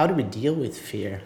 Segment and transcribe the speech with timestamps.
[0.00, 1.20] how do we deal with fear?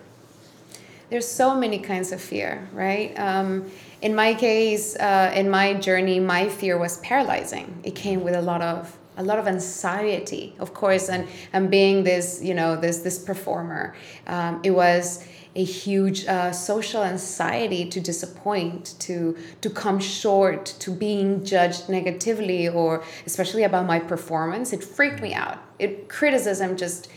[1.09, 3.17] There's so many kinds of fear, right?
[3.17, 3.71] Um,
[4.03, 7.67] in my case, uh, in my journey, my fear was paralyzing.
[7.85, 12.03] It came with a lot of a lot of anxiety, of course, and and being
[12.03, 13.95] this, you know, this this performer,
[14.27, 15.25] um, it was
[15.57, 22.69] a huge uh, social anxiety to disappoint, to to come short, to being judged negatively,
[22.69, 24.73] or especially about my performance.
[24.73, 25.59] It freaked me out.
[25.79, 27.09] It criticism just,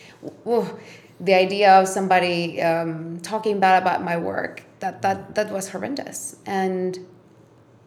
[1.20, 6.36] the idea of somebody um, talking bad about my work that that that was horrendous,
[6.46, 7.00] and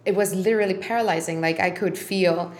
[0.05, 1.41] it was literally paralyzing.
[1.41, 2.53] Like I could feel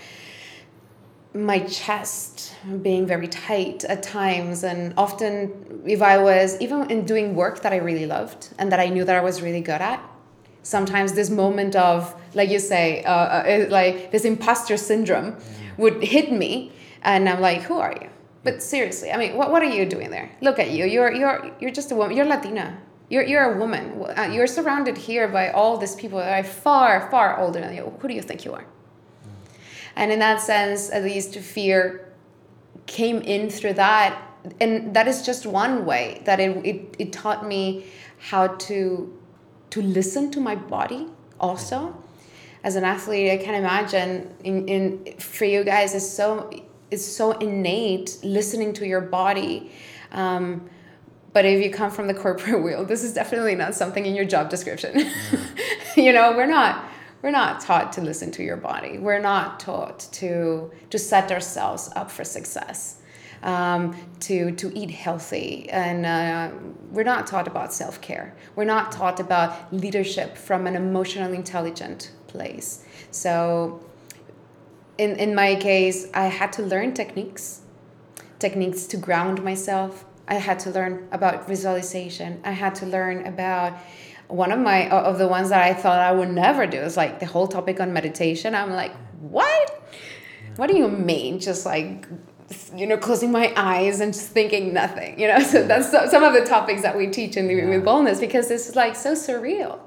[1.35, 7.37] my chest being very tight at times and often if i was even in doing
[7.37, 10.03] work that i really loved and that i knew that i was really good at
[10.63, 15.37] sometimes this moment of like you say uh, uh, like this imposter syndrome
[15.77, 16.73] would hit me
[17.03, 18.09] and i'm like who are you?
[18.43, 20.31] But seriously i mean what, what are you doing there?
[20.41, 20.85] Look at you.
[20.85, 22.79] You're you're you're just a woman you're latina.
[23.09, 24.05] You're, you're a woman.
[24.17, 27.93] Uh, you're surrounded here by all these people that are far far older than you.
[28.01, 28.65] Who do you think you are
[29.97, 32.11] and in that sense at least fear
[32.87, 34.21] came in through that.
[34.61, 37.87] And that is just one way that it, it, it taught me
[38.19, 39.17] how to
[39.71, 41.07] to listen to my body
[41.39, 41.97] also.
[42.63, 46.51] As an athlete i can imagine in, in for you guys is so
[46.91, 49.71] it's so innate listening to your body.
[50.13, 50.69] Um,
[51.33, 54.27] but if you come from the corporate world this is definitely not something in your
[54.27, 55.11] job description.
[55.97, 56.90] You know we're not
[57.23, 58.99] we're not taught to listen to your body.
[58.99, 62.97] We're not taught to to set ourselves up for success,
[63.43, 66.51] um, to to eat healthy, and uh,
[66.91, 68.35] we're not taught about self care.
[68.57, 72.85] We're not taught about leadership from an emotionally intelligent place.
[73.11, 73.85] So,
[74.97, 77.61] in in my case, I had to learn techniques,
[78.39, 80.07] techniques to ground myself.
[80.27, 82.41] I had to learn about visualization.
[82.45, 83.73] I had to learn about
[84.31, 87.21] one of my of the ones that I thought I would never do is like
[87.21, 88.55] the whole topic on meditation.
[88.55, 89.83] I'm like, what?
[90.57, 91.41] What do you mean?
[91.41, 92.07] Just like
[92.75, 95.19] you know, closing my eyes and just thinking nothing.
[95.19, 97.69] You know, so that's some of the topics that we teach in the yeah.
[97.69, 99.79] with boldness because is like so surreal.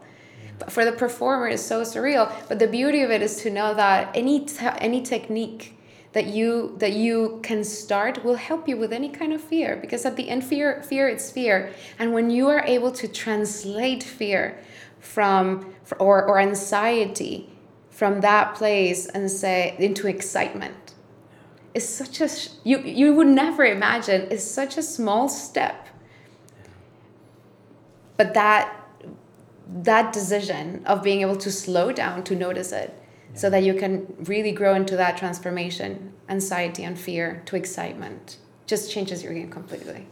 [0.59, 2.31] But for the performer, it's so surreal.
[2.47, 5.77] But the beauty of it is to know that any any technique
[6.13, 10.05] that you that you can start will help you with any kind of fear because
[10.05, 11.73] at the end fear fear it's fear.
[11.99, 14.59] And when you are able to translate fear
[14.99, 17.49] from or, or anxiety
[17.89, 20.93] from that place and say into excitement
[21.73, 22.29] is such a
[22.63, 24.21] you you would never imagine.
[24.29, 25.87] Is such a small step.
[28.17, 28.79] But that
[29.67, 33.02] that decision of being able to slow down to notice it
[33.33, 38.37] so that you can really grow into that transformation anxiety and fear to excitement.
[38.65, 40.07] Just changes your game completely